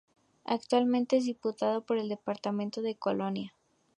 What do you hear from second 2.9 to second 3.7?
Colonia.